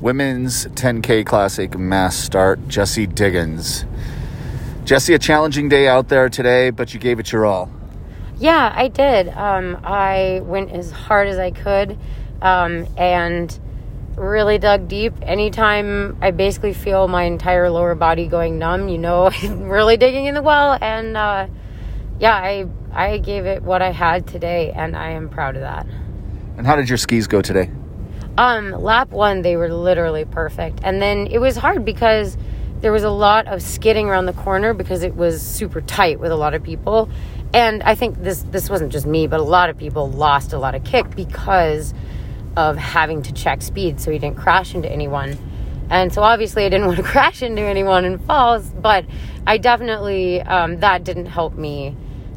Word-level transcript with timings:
Women's 0.00 0.66
10K 0.66 1.26
Classic 1.26 1.76
mass 1.76 2.16
start, 2.16 2.68
Jessie 2.68 3.08
Diggins. 3.08 3.84
Jessie, 4.84 5.14
a 5.14 5.18
challenging 5.18 5.68
day 5.68 5.88
out 5.88 6.08
there 6.08 6.28
today, 6.28 6.70
but 6.70 6.94
you 6.94 7.00
gave 7.00 7.18
it 7.18 7.32
your 7.32 7.44
all. 7.44 7.68
Yeah, 8.38 8.72
I 8.74 8.86
did. 8.86 9.28
Um, 9.28 9.76
I 9.82 10.40
went 10.44 10.70
as 10.70 10.92
hard 10.92 11.26
as 11.26 11.38
I 11.38 11.50
could 11.50 11.98
um, 12.40 12.86
and 12.96 13.58
really 14.14 14.58
dug 14.58 14.86
deep. 14.86 15.14
Anytime 15.22 16.16
I 16.22 16.30
basically 16.30 16.74
feel 16.74 17.08
my 17.08 17.24
entire 17.24 17.68
lower 17.68 17.96
body 17.96 18.28
going 18.28 18.56
numb, 18.56 18.88
you 18.88 18.98
know, 18.98 19.30
I'm 19.32 19.62
really 19.68 19.96
digging 19.96 20.26
in 20.26 20.34
the 20.34 20.42
well. 20.42 20.78
And 20.80 21.16
uh, 21.16 21.48
yeah, 22.20 22.36
I 22.36 22.68
I 22.92 23.18
gave 23.18 23.46
it 23.46 23.64
what 23.64 23.82
I 23.82 23.90
had 23.90 24.28
today, 24.28 24.70
and 24.70 24.96
I 24.96 25.10
am 25.10 25.28
proud 25.28 25.56
of 25.56 25.62
that. 25.62 25.86
And 26.56 26.68
how 26.68 26.76
did 26.76 26.88
your 26.88 26.98
skis 26.98 27.26
go 27.26 27.42
today? 27.42 27.68
Um, 28.38 28.70
lap 28.70 29.10
one, 29.10 29.42
they 29.42 29.56
were 29.56 29.68
literally 29.68 30.24
perfect, 30.24 30.78
and 30.84 31.02
then 31.02 31.26
it 31.26 31.40
was 31.40 31.56
hard 31.56 31.84
because 31.84 32.36
there 32.80 32.92
was 32.92 33.02
a 33.02 33.10
lot 33.10 33.48
of 33.48 33.60
skidding 33.60 34.08
around 34.08 34.26
the 34.26 34.32
corner 34.32 34.72
because 34.72 35.02
it 35.02 35.16
was 35.16 35.42
super 35.42 35.80
tight 35.80 36.20
with 36.20 36.30
a 36.30 36.36
lot 36.36 36.54
of 36.54 36.62
people. 36.62 37.10
And 37.52 37.82
I 37.82 37.96
think 37.96 38.22
this 38.22 38.44
this 38.44 38.70
wasn't 38.70 38.92
just 38.92 39.06
me, 39.06 39.26
but 39.26 39.40
a 39.40 39.42
lot 39.42 39.70
of 39.70 39.76
people 39.76 40.08
lost 40.08 40.52
a 40.52 40.58
lot 40.58 40.76
of 40.76 40.84
kick 40.84 41.16
because 41.16 41.92
of 42.56 42.76
having 42.76 43.22
to 43.22 43.32
check 43.32 43.60
speed 43.60 44.00
so 44.00 44.12
he 44.12 44.20
didn't 44.20 44.36
crash 44.36 44.72
into 44.72 44.88
anyone. 44.88 45.36
And 45.90 46.14
so 46.14 46.22
obviously 46.22 46.64
I 46.64 46.68
didn't 46.68 46.86
want 46.86 46.98
to 46.98 47.02
crash 47.14 47.42
into 47.42 47.62
anyone 47.62 48.04
and 48.04 48.24
falls, 48.24 48.70
but 48.70 49.04
I 49.48 49.58
definitely, 49.58 50.42
um, 50.42 50.78
that 50.78 51.02
didn't 51.02 51.26
help 51.26 51.54
me 51.56 51.96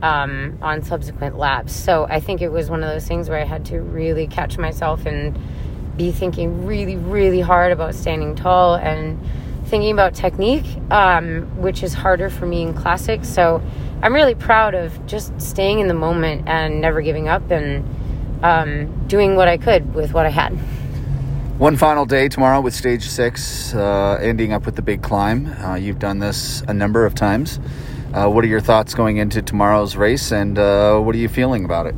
um, 0.00 0.58
on 0.62 0.82
subsequent 0.82 1.36
laps. 1.36 1.74
So 1.74 2.06
I 2.08 2.20
think 2.20 2.40
it 2.40 2.50
was 2.50 2.70
one 2.70 2.82
of 2.82 2.88
those 2.88 3.06
things 3.06 3.28
where 3.28 3.38
I 3.38 3.44
had 3.44 3.66
to 3.66 3.80
really 3.80 4.26
catch 4.26 4.56
myself 4.56 5.04
and 5.04 5.38
be 5.96 6.12
thinking 6.12 6.66
really, 6.66 6.96
really 6.96 7.40
hard 7.40 7.72
about 7.72 7.94
standing 7.94 8.34
tall 8.34 8.74
and 8.74 9.18
thinking 9.66 9.92
about 9.92 10.14
technique, 10.14 10.66
um, 10.90 11.42
which 11.56 11.82
is 11.82 11.94
harder 11.94 12.28
for 12.28 12.46
me 12.46 12.62
in 12.62 12.74
classics. 12.74 13.28
So 13.28 13.62
I'm 14.02 14.12
really 14.12 14.34
proud 14.34 14.74
of 14.74 15.06
just 15.06 15.40
staying 15.40 15.80
in 15.80 15.88
the 15.88 15.94
moment 15.94 16.48
and 16.48 16.80
never 16.80 17.00
giving 17.00 17.28
up 17.28 17.50
and 17.50 17.84
um, 18.42 19.06
doing 19.06 19.36
what 19.36 19.48
I 19.48 19.56
could 19.56 19.94
with 19.94 20.12
what 20.12 20.26
I 20.26 20.30
had. 20.30 20.50
One 21.58 21.76
final 21.76 22.06
day 22.06 22.28
tomorrow 22.28 22.60
with 22.60 22.74
stage 22.74 23.08
six, 23.08 23.72
uh, 23.74 24.18
ending 24.20 24.52
up 24.52 24.66
with 24.66 24.74
the 24.74 24.82
big 24.82 25.02
climb. 25.02 25.46
Uh, 25.46 25.76
you've 25.76 26.00
done 26.00 26.18
this 26.18 26.62
a 26.62 26.74
number 26.74 27.06
of 27.06 27.14
times. 27.14 27.60
Uh, 28.12 28.28
what 28.28 28.44
are 28.44 28.48
your 28.48 28.60
thoughts 28.60 28.94
going 28.94 29.18
into 29.18 29.40
tomorrow's 29.40 29.96
race, 29.96 30.32
and 30.32 30.58
uh, 30.58 30.98
what 30.98 31.14
are 31.14 31.18
you 31.18 31.28
feeling 31.28 31.64
about 31.64 31.86
it? 31.86 31.94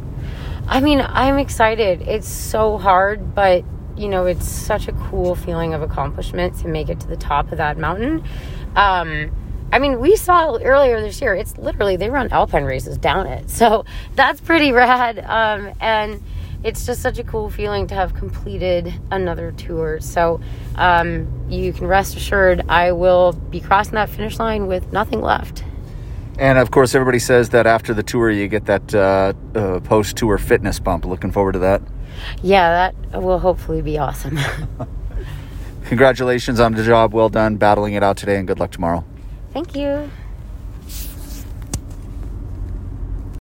I 0.69 0.81
mean, 0.81 1.01
I'm 1.01 1.39
excited. 1.39 2.03
It's 2.03 2.29
so 2.29 2.79
hard, 2.79 3.34
but 3.34 3.64
you 3.97 4.09
know, 4.09 4.27
it's 4.27 4.48
such 4.48 4.89
a 4.89 4.92
cool 4.92 5.34
feeling 5.34 5.75
of 5.75 5.83
accomplishment 5.83 6.59
to 6.61 6.69
make 6.69 6.89
it 6.89 7.00
to 7.00 7.06
the 7.06 7.17
top 7.17 7.53
of 7.53 7.59
that 7.59 7.78
mountain. 7.78 8.25
Um, 8.77 9.31
I 9.73 9.78
mean, 9.78 10.01
we 10.01 10.17
saw 10.17 10.56
earlier 10.56 11.01
this 11.01 11.20
year, 11.20 11.34
it's 11.34 11.56
literally, 11.59 11.97
they 11.97 12.11
run 12.11 12.31
alpine 12.31 12.64
races 12.64 12.97
down 12.98 13.27
it. 13.27 13.51
So 13.51 13.84
that's 14.14 14.41
pretty 14.41 14.73
rad. 14.73 15.19
Um, 15.19 15.73
and 15.81 16.23
it's 16.62 16.86
just 16.86 17.03
such 17.03 17.19
a 17.19 17.25
cool 17.25 17.51
feeling 17.51 17.86
to 17.89 17.95
have 17.95 18.14
completed 18.14 18.92
another 19.11 19.53
tour. 19.53 20.01
So 20.01 20.41
um, 20.77 21.29
you 21.51 21.73
can 21.73 21.86
rest 21.86 22.17
assured 22.17 22.62
I 22.69 22.92
will 22.92 23.33
be 23.33 23.61
crossing 23.61 23.95
that 23.95 24.08
finish 24.08 24.39
line 24.39 24.67
with 24.67 24.92
nothing 24.92 25.20
left. 25.20 25.64
And 26.39 26.58
of 26.58 26.70
course, 26.70 26.95
everybody 26.95 27.19
says 27.19 27.51
that 27.51 27.67
after 27.67 27.95
the 27.95 28.03
tour, 28.03 28.31
you 28.31 28.48
get 28.48 28.64
that 28.67 28.95
uh, 28.95 29.34
uh, 29.55 29.81
post 29.81 30.17
tour 30.17 30.39
fitness 30.39 30.81
bump. 30.81 31.05
Looking 31.05 31.31
forward 31.31 31.53
to 31.53 31.58
that. 31.61 31.83
Yeah, 32.43 32.93
that 33.12 33.23
will 33.23 33.39
hopefully 33.39 33.83
be 33.83 33.98
awesome. 33.98 34.39
Congratulations 35.84 36.61
on 36.61 36.73
the 36.73 36.83
job. 36.83 37.12
Well 37.12 37.29
done 37.29 37.57
battling 37.57 37.95
it 37.95 38.03
out 38.03 38.17
today, 38.17 38.37
and 38.37 38.47
good 38.47 38.59
luck 38.59 38.70
tomorrow. 38.70 39.05
Thank 39.53 39.77
you. 39.77 40.11